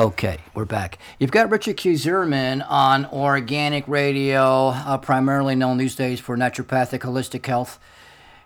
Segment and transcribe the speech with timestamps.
[0.00, 0.96] Okay, we're back.
[1.18, 1.94] You've got Richard Q.
[1.94, 7.78] On Organic Radio, uh, primarily known these days for naturopathic holistic health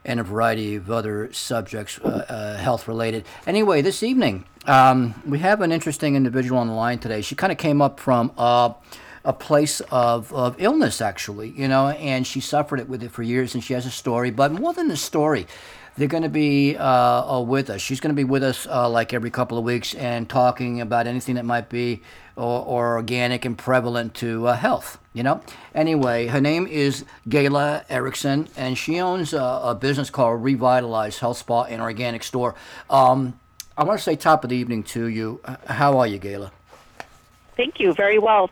[0.05, 3.25] and a variety of other subjects, uh, uh, health related.
[3.47, 7.23] Anyway, this evening, um, we have an interesting individual on the line today.
[7.23, 8.73] She kind of came up from uh,
[9.25, 13.23] a place of, of illness, actually, you know, and she suffered it with it for
[13.23, 14.33] years, and she has a story.
[14.33, 15.47] But more than the story,
[15.97, 17.81] they're going to be uh, uh, with us.
[17.81, 21.07] She's going to be with us uh, like every couple of weeks and talking about
[21.07, 22.03] anything that might be
[22.37, 24.99] or, or organic and prevalent to uh, health.
[25.13, 25.41] You know.
[25.75, 31.39] Anyway, her name is Gayla Erickson, and she owns a, a business called Revitalize Health
[31.39, 32.57] Spa and Organic Store.
[32.91, 33.39] Um,
[33.77, 35.41] I want to say top of the evening to you.
[35.67, 36.51] How are you, Gayla?
[37.57, 37.93] Thank you.
[37.95, 38.51] Very well.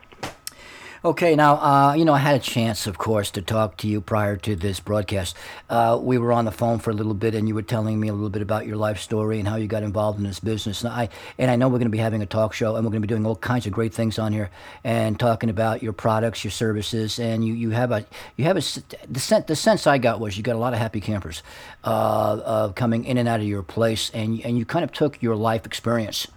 [1.04, 4.00] Okay, now, uh, you know, I had a chance, of course, to talk to you
[4.00, 5.34] prior to this broadcast.
[5.68, 8.06] Uh, we were on the phone for a little bit, and you were telling me
[8.06, 10.84] a little bit about your life story and how you got involved in this business.
[10.84, 12.92] And I, and I know we're going to be having a talk show, and we're
[12.92, 14.48] going to be doing all kinds of great things on here
[14.84, 18.62] and talking about your products, your services, and you, you have a, you have a,
[19.08, 21.42] the, sense, the sense I got was you got a lot of happy campers
[21.82, 25.34] uh, coming in and out of your place, and, and you kind of took your
[25.34, 26.28] life experience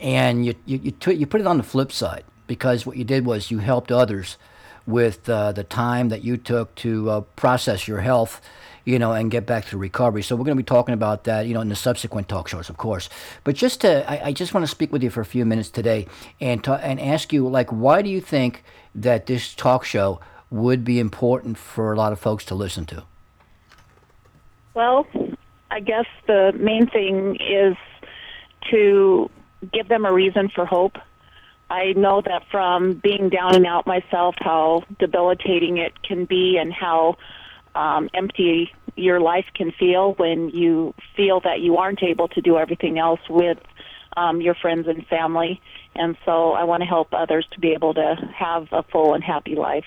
[0.00, 3.04] and you, you, you, t- you put it on the flip side because what you
[3.04, 4.36] did was you helped others
[4.86, 8.42] with uh, the time that you took to uh, process your health,
[8.84, 10.22] you know, and get back to recovery.
[10.22, 12.68] So we're going to be talking about that, you know, in the subsequent talk shows,
[12.68, 13.08] of course.
[13.42, 15.70] But just to, I, I just want to speak with you for a few minutes
[15.70, 16.08] today
[16.42, 18.64] and ta- and ask you, like, why do you think
[18.94, 23.02] that this talk show would be important for a lot of folks to listen to?
[24.74, 25.06] Well,
[25.70, 27.78] I guess the main thing is
[28.70, 29.30] to
[29.72, 30.98] give them a reason for hope
[31.70, 36.72] I know that from being down and out myself, how debilitating it can be and
[36.72, 37.16] how
[37.74, 42.58] um, empty your life can feel when you feel that you aren't able to do
[42.58, 43.58] everything else with
[44.16, 45.60] um, your friends and family.
[45.94, 49.24] And so I want to help others to be able to have a full and
[49.24, 49.86] happy life.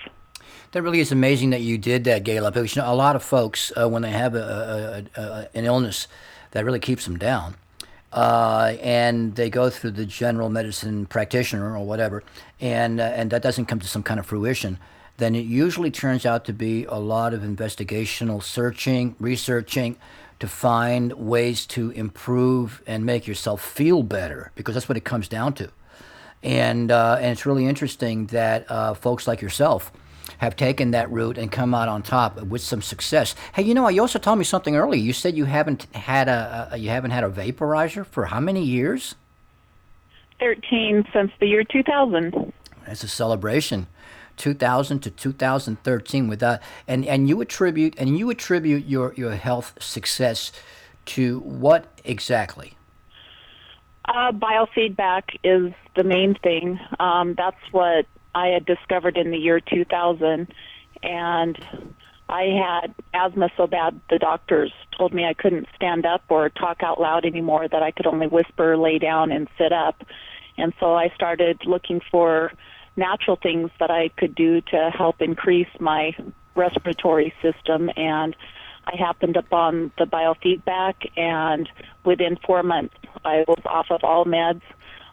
[0.72, 2.52] That really is amazing that you did that, Gayla.
[2.52, 5.64] Because you know, a lot of folks, uh, when they have a, a, a, an
[5.64, 6.08] illness
[6.52, 7.56] that really keeps them down,
[8.16, 12.22] uh, and they go through the general medicine practitioner or whatever,
[12.60, 14.78] and uh, and that doesn't come to some kind of fruition,
[15.18, 19.96] then it usually turns out to be a lot of investigational searching, researching,
[20.40, 25.28] to find ways to improve and make yourself feel better, because that's what it comes
[25.28, 25.68] down to,
[26.42, 29.92] and uh, and it's really interesting that uh, folks like yourself
[30.38, 33.34] have taken that route and come out on top with some success.
[33.54, 35.00] Hey, you know, you also told me something earlier.
[35.00, 38.62] You said you haven't had a, a you haven't had a vaporizer for how many
[38.62, 39.14] years?
[40.38, 42.52] Thirteen since the year two thousand.
[42.86, 43.86] That's a celebration.
[44.36, 49.72] 2000 to 2013 with that and and you attribute and you attribute your your health
[49.80, 50.52] success
[51.06, 52.76] to what exactly
[54.04, 58.04] uh, biofeedback is the main thing um, that's what
[58.36, 60.52] I had discovered in the year 2000,
[61.02, 61.58] and
[62.28, 66.82] I had asthma so bad the doctors told me I couldn't stand up or talk
[66.82, 70.04] out loud anymore, that I could only whisper, lay down, and sit up.
[70.58, 72.52] And so I started looking for
[72.94, 76.14] natural things that I could do to help increase my
[76.54, 77.90] respiratory system.
[77.96, 78.36] And
[78.84, 81.70] I happened upon the biofeedback, and
[82.04, 84.60] within four months, I was off of all meds.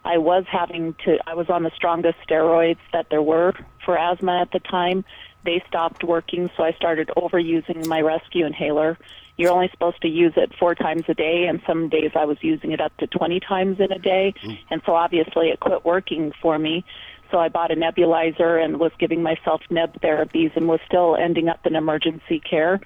[0.04, 3.54] I was having to, I was on the strongest steroids that there were
[3.84, 5.04] for asthma at the time.
[5.44, 8.98] They stopped working, so I started overusing my rescue inhaler.
[9.36, 12.38] You're only supposed to use it four times a day, and some days I was
[12.40, 14.34] using it up to 20 times in a day.
[14.42, 14.58] Mm.
[14.70, 16.84] And so obviously it quit working for me.
[17.30, 21.48] So I bought a nebulizer and was giving myself neb therapies and was still ending
[21.48, 22.80] up in emergency care.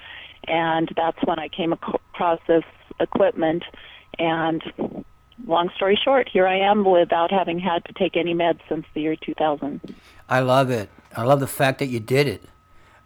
[0.47, 2.65] And that's when I came across this
[2.99, 3.63] equipment
[4.19, 4.63] and
[5.49, 9.01] long story short, here I am without having had to take any meds since the
[9.01, 9.95] year 2000.
[10.29, 10.91] I love it.
[11.17, 12.45] I love the fact that you did it.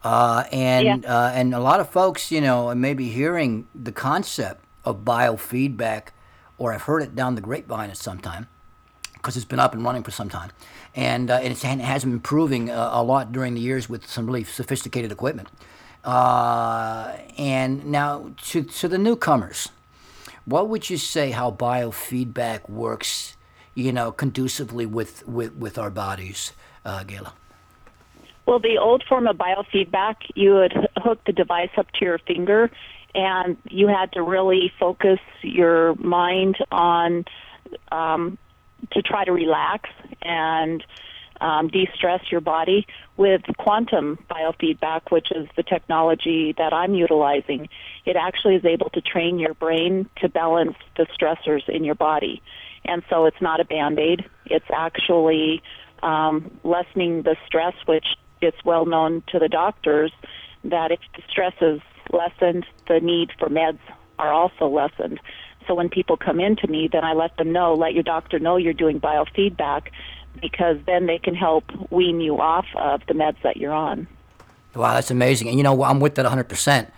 [0.02, 1.14] Uh, and yeah.
[1.14, 6.08] uh, and a lot of folks, you know, may be hearing the concept of biofeedback,
[6.58, 8.48] or I've heard it down the grapevine at some time,
[9.14, 10.50] because it's been up and running for some time,
[10.96, 14.26] and, uh, and it has been improving uh, a lot during the years with some
[14.26, 15.48] really sophisticated equipment.
[16.02, 19.68] Uh, and now to to the newcomers,
[20.44, 23.36] what would you say how biofeedback works,
[23.74, 26.52] you know, conducively with, with, with our bodies,
[26.84, 27.32] uh, Gayla?
[28.46, 32.70] Well, the old form of biofeedback, you would hook the device up to your finger
[33.14, 37.24] and you had to really focus your mind on
[37.90, 38.38] um,
[38.92, 39.90] to try to relax
[40.22, 40.84] and
[41.42, 42.86] um, de-stress your body
[43.16, 47.68] with quantum biofeedback, which is the technology that I'm utilizing.
[48.06, 52.40] It actually is able to train your brain to balance the stressors in your body.
[52.84, 54.24] and so it's not a band aid.
[54.46, 55.62] It's actually
[56.02, 58.06] um, lessening the stress, which
[58.40, 60.12] it's well known to the doctors
[60.64, 61.80] that if the stress is
[62.12, 63.78] lessened, the need for meds
[64.18, 65.20] are also lessened.
[65.66, 68.38] So when people come in to me, then I let them know, let your doctor
[68.40, 69.82] know you're doing biofeedback
[70.40, 74.06] because then they can help wean you off of the meds that you're on.
[74.74, 75.48] Wow, that's amazing.
[75.48, 76.90] And you know, I'm with that 100%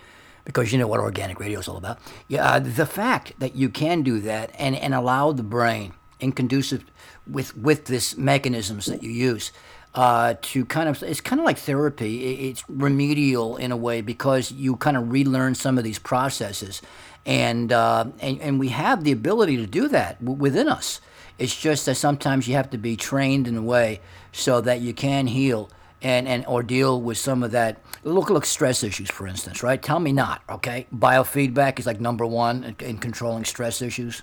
[0.45, 1.99] because you know what organic radio is all about.
[2.27, 6.31] Yeah, uh, the fact that you can do that and, and allow the brain, in
[6.31, 6.85] conducive
[7.29, 9.51] with, with this mechanisms that you use,
[9.95, 12.49] uh, to kind of it's kind of like therapy.
[12.49, 16.81] It's remedial in a way because you kind of relearn some of these processes,
[17.25, 20.99] and uh, and and we have the ability to do that w- within us.
[21.37, 24.01] It's just that sometimes you have to be trained in a way
[24.31, 25.69] so that you can heal
[26.01, 29.81] and, and or deal with some of that look look stress issues for instance right
[29.81, 34.21] tell me not okay biofeedback is like number one in, in controlling stress issues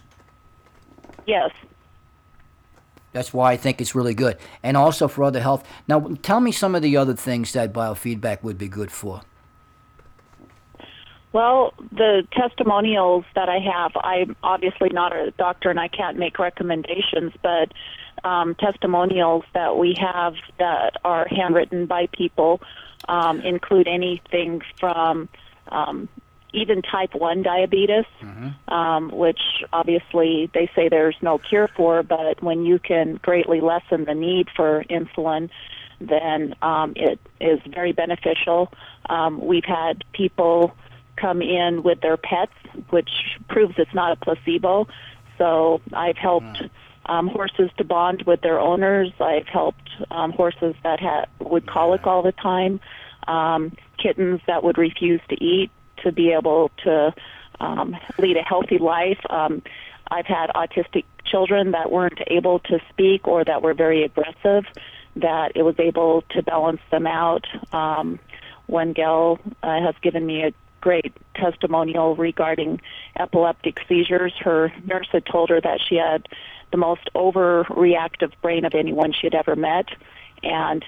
[1.27, 1.51] yes
[3.13, 4.39] that's why I think it's really good.
[4.63, 5.67] And also for other health.
[5.87, 9.23] Now, tell me some of the other things that biofeedback would be good for.
[11.33, 16.39] Well, the testimonials that I have, I'm obviously not a doctor and I can't make
[16.39, 17.73] recommendations, but
[18.25, 22.61] um, testimonials that we have that are handwritten by people
[23.09, 25.29] um, include anything from
[25.69, 26.09] um,
[26.53, 28.73] even type 1 diabetes, mm-hmm.
[28.73, 29.41] um, which
[29.73, 34.49] obviously they say there's no cure for, but when you can greatly lessen the need
[34.55, 35.49] for insulin,
[35.99, 38.71] then um, it is very beneficial.
[39.09, 40.75] Um, we've had people
[41.17, 42.53] come in with their pets,
[42.91, 43.11] which
[43.49, 44.87] proves it's not a placebo.
[45.39, 46.71] So I've helped mm.
[47.07, 49.13] um, horses to bond with their owners.
[49.21, 52.81] I've helped um, horses that ha- would colic all the time,
[53.27, 55.71] um, kittens that would refuse to eat
[56.03, 57.15] to be able to
[57.61, 59.21] um, lead a healthy life.
[59.31, 59.63] Um,
[60.11, 64.65] I've had autistic children that weren't able to speak or that were very aggressive,
[65.17, 67.47] that it was able to balance them out.
[67.73, 68.19] Um,
[68.67, 72.83] one gal uh, has given me a great testimonial regarding
[73.19, 74.35] epileptic seizures.
[74.41, 76.29] Her nurse had told her that she had
[76.73, 79.87] the most overreactive brain of anyone she had ever met,
[80.43, 80.85] and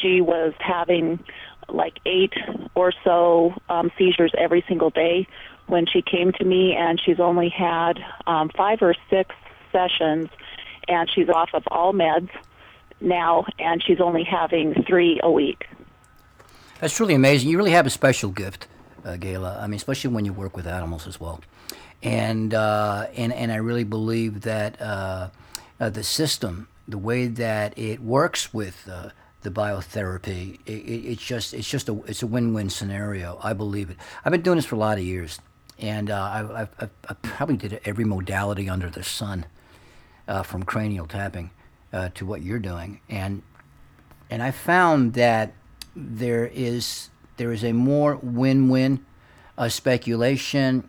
[0.00, 1.22] she was having
[1.68, 2.32] like eight
[2.74, 5.28] or so um, seizures every single day
[5.68, 9.34] when she came to me, and she's only had um, five or six
[9.72, 10.28] sessions,
[10.88, 12.30] and she's off of all meds
[13.00, 15.66] now, and she's only having three a week.
[16.80, 17.50] That's truly amazing.
[17.50, 18.68] You really have a special gift,
[19.06, 19.62] uh, Gayla.
[19.62, 21.40] I mean, especially when you work with animals as well,
[22.02, 25.30] and uh, and and I really believe that uh,
[25.80, 29.10] uh the system, the way that it works with uh,
[29.46, 30.58] the biotherapy.
[30.66, 33.38] It, it, it's just it's just a it's a win-win scenario.
[33.42, 33.96] I believe it.
[34.24, 35.38] I've been doing this for a lot of years,
[35.78, 39.46] and uh, I, I, I, probably did every modality under the sun,
[40.26, 41.50] uh, from cranial tapping
[41.92, 43.42] uh, to what you're doing, and
[44.28, 45.52] and I found that
[45.94, 49.04] there is there is a more win-win
[49.58, 50.88] uh, speculation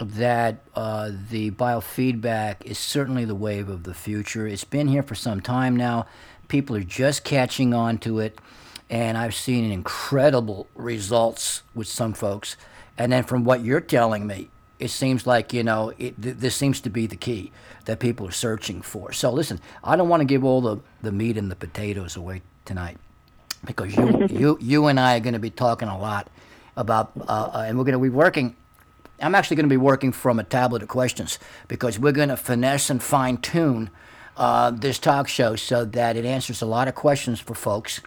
[0.00, 4.46] that uh, the biofeedback is certainly the wave of the future.
[4.46, 6.06] It's been here for some time now.
[6.48, 8.38] People are just catching on to it,
[8.90, 12.56] and I've seen incredible results with some folks.
[12.98, 16.54] And then from what you're telling me, it seems like you know it, th- this
[16.54, 17.50] seems to be the key
[17.86, 19.12] that people are searching for.
[19.12, 22.42] So listen, I don't want to give all the, the meat and the potatoes away
[22.66, 22.98] tonight
[23.66, 26.28] because you you you and I are going to be talking a lot
[26.76, 28.56] about uh, uh and we're going to be working.
[29.20, 32.36] I'm actually going to be working from a tablet of questions because we're going to
[32.36, 33.90] finesse and fine tune
[34.36, 38.00] uh, this talk show so that it answers a lot of questions for folks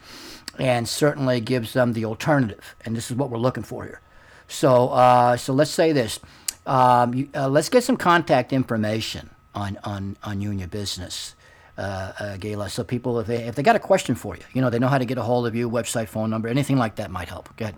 [0.60, 2.76] and certainly gives them the alternative.
[2.86, 4.02] And this is what we're looking for here.
[4.48, 6.20] So, uh, so let's say this.
[6.66, 11.36] Um, you, uh, let's get some contact information on, on, on you and your business,
[11.80, 12.70] uh, uh, Gayla.
[12.70, 14.90] So people, if they, if they got a question for you, you know, they know
[14.90, 17.56] how to get a hold of you, website, phone number, anything like that might help.
[17.56, 17.76] Go ahead.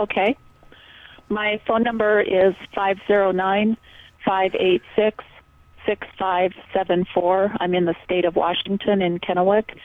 [0.00, 0.36] Okay.
[1.28, 3.76] My phone number is 509
[4.24, 5.24] 586
[5.86, 7.52] 6574.
[7.60, 9.76] I'm in the state of Washington in Kennewick.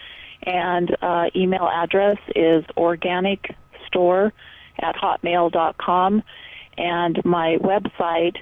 [0.44, 4.32] And uh, email address is organicstore
[4.80, 6.24] at hotmail.com.
[6.78, 8.38] And my website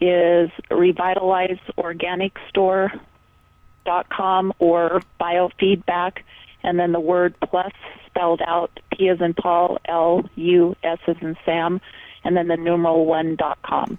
[0.00, 3.00] is revitalizeorganicstore.com
[4.58, 6.18] or biofeedback,
[6.62, 7.72] and then the word plus
[8.06, 11.80] spelled out P as in Paul, L U S as in Sam,
[12.24, 13.98] and then the numeral one dot com.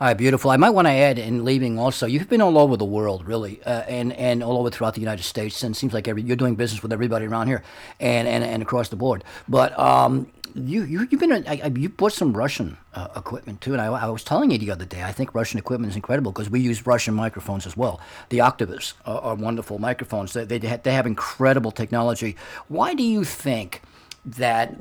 [0.00, 0.52] All right, beautiful.
[0.52, 3.60] I might want to add in leaving also, you've been all over the world, really,
[3.64, 6.36] uh, and and all over throughout the United States, and it seems like every, you're
[6.36, 7.64] doing business with everybody around here,
[7.98, 9.24] and and, and across the board.
[9.48, 13.82] But um, you you you've been I, you bought some Russian uh, equipment too, and
[13.82, 15.02] I, I was telling you the other day.
[15.02, 18.00] I think Russian equipment is incredible because we use Russian microphones as well.
[18.28, 20.32] The Oktavas are, are wonderful microphones.
[20.32, 22.36] They they they have incredible technology.
[22.68, 23.82] Why do you think
[24.24, 24.76] that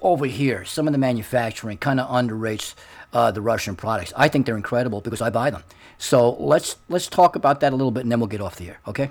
[0.00, 2.74] over here, some of the manufacturing kind of underrates
[3.14, 4.12] uh, the Russian products.
[4.16, 5.62] I think they're incredible because I buy them.
[5.96, 8.68] So let's let's talk about that a little bit, and then we'll get off the
[8.68, 8.80] air.
[8.88, 9.10] Okay?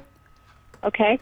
[0.84, 1.20] Okay.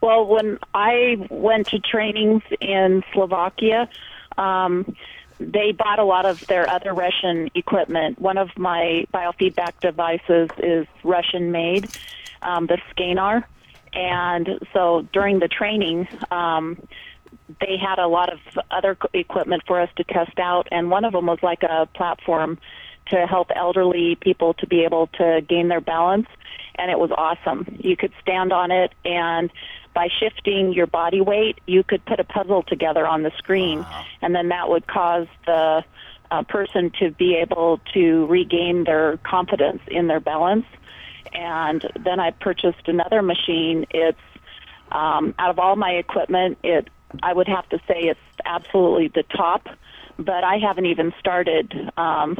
[0.00, 3.88] Well, when I went to trainings in Slovakia,
[4.36, 4.96] um,
[5.38, 8.20] they bought a lot of their other Russian equipment.
[8.20, 11.88] One of my biofeedback devices is Russian made,
[12.42, 13.44] um, the SCENAR.
[13.92, 16.86] And so during the training, um,
[17.60, 18.38] they had a lot of
[18.70, 22.58] other equipment for us to test out, and one of them was like a platform
[23.10, 26.26] to help elderly people to be able to gain their balance,
[26.76, 27.76] and it was awesome.
[27.78, 29.50] You could stand on it, and
[29.94, 34.04] by shifting your body weight, you could put a puzzle together on the screen, wow.
[34.22, 35.84] and then that would cause the
[36.30, 40.66] uh, person to be able to regain their confidence in their balance.
[41.32, 43.86] And then I purchased another machine.
[43.90, 44.18] It's
[44.90, 46.88] um, out of all my equipment, it
[47.22, 49.66] I would have to say it's absolutely the top,
[50.18, 52.36] but I haven't even started um,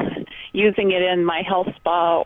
[0.52, 2.22] using it in my health spa.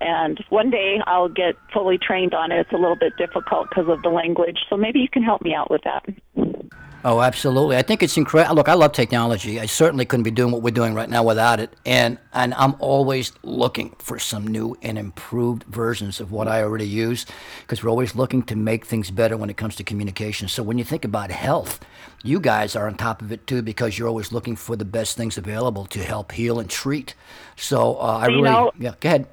[0.00, 2.60] And one day I'll get fully trained on it.
[2.60, 5.54] It's a little bit difficult because of the language, so maybe you can help me
[5.54, 6.04] out with that.
[7.04, 7.76] Oh, absolutely.
[7.76, 8.54] I think it's incredible.
[8.54, 9.58] Look, I love technology.
[9.58, 11.74] I certainly couldn't be doing what we're doing right now without it.
[11.84, 16.86] And and I'm always looking for some new and improved versions of what I already
[16.86, 17.26] use
[17.62, 20.46] because we're always looking to make things better when it comes to communication.
[20.46, 21.80] So when you think about health,
[22.22, 25.16] you guys are on top of it too because you're always looking for the best
[25.16, 27.16] things available to help heal and treat.
[27.56, 29.26] So uh, I really, know, yeah, go ahead.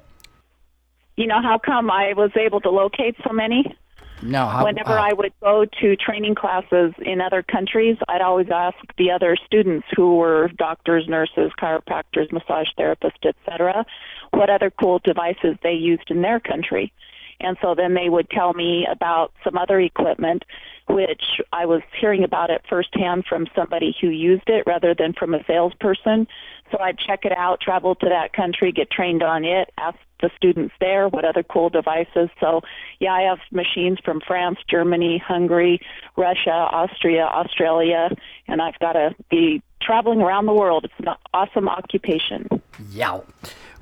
[1.16, 3.76] You know how come I was able to locate so many?
[4.22, 4.46] No.
[4.46, 8.76] How, Whenever uh, I would go to training classes in other countries, I'd always ask
[8.98, 13.84] the other students who were doctors, nurses, chiropractors, massage therapists, etc.,
[14.30, 16.92] what other cool devices they used in their country.
[17.40, 20.44] And so then they would tell me about some other equipment,
[20.88, 25.34] which I was hearing about it firsthand from somebody who used it rather than from
[25.34, 26.28] a salesperson.
[26.70, 30.30] So I'd check it out, travel to that country, get trained on it, ask the
[30.36, 32.28] students there what other cool devices.
[32.40, 32.62] So,
[32.98, 35.80] yeah, I have machines from France, Germany, Hungary,
[36.16, 38.10] Russia, Austria, Australia,
[38.48, 40.84] and I've got to be traveling around the world.
[40.84, 42.48] It's an awesome occupation.
[42.90, 43.20] Yeah.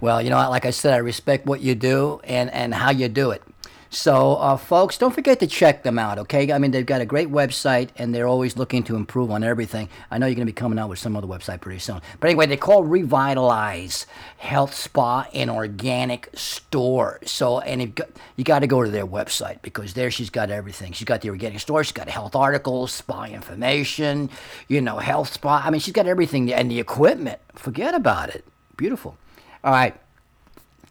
[0.00, 3.09] Well, you know, like I said, I respect what you do and, and how you
[3.09, 3.42] do it.
[3.90, 6.52] So, uh, folks, don't forget to check them out, okay?
[6.52, 9.88] I mean, they've got a great website and they're always looking to improve on everything.
[10.11, 12.02] I know you're going to be coming out with some other website pretty soon.
[12.21, 17.18] But anyway, they call Revitalize Health Spa and Organic Store.
[17.25, 17.99] So, and
[18.37, 20.92] you got to go to their website because there she's got everything.
[20.92, 24.28] She's got the organic store, she's got health articles, spa information,
[24.68, 25.62] you know, health spa.
[25.64, 27.38] I mean, she's got everything and the equipment.
[27.54, 28.45] Forget about it.
[28.76, 29.16] Beautiful.
[29.64, 29.99] All right.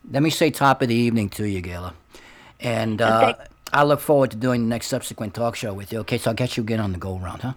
[0.09, 1.93] Let me say top of the evening to you, Gayla.
[2.59, 3.45] And uh, okay.
[3.73, 5.99] I look forward to doing the next subsequent talk show with you.
[5.99, 7.53] Okay, so I'll get you again on the go round, huh?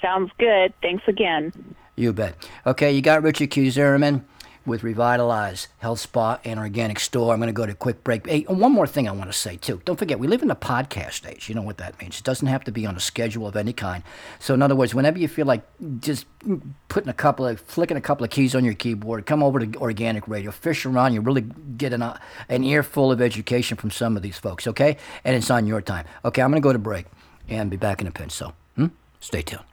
[0.00, 0.72] Sounds good.
[0.82, 1.74] Thanks again.
[1.96, 2.34] You bet.
[2.66, 3.70] Okay, you got Richard Q.
[3.70, 4.24] Zimmerman
[4.66, 7.32] with Revitalize Health Spa and Organic Store.
[7.32, 8.26] I'm going to go to a quick break.
[8.26, 9.80] Hey, one more thing I want to say too.
[9.84, 11.48] Don't forget, we live in the podcast age.
[11.48, 12.18] You know what that means.
[12.18, 14.02] It doesn't have to be on a schedule of any kind.
[14.38, 15.62] So in other words, whenever you feel like
[16.00, 16.26] just
[16.88, 19.78] putting a couple of flicking a couple of keys on your keyboard, come over to
[19.78, 21.14] Organic Radio, fish around.
[21.14, 22.18] You really get an uh,
[22.48, 24.66] an earful of education from some of these folks.
[24.66, 26.06] Okay, and it's on your time.
[26.24, 27.06] Okay, I'm going to go to break
[27.48, 28.32] and be back in a pinch.
[28.32, 28.86] So, hmm?
[29.20, 29.64] stay tuned.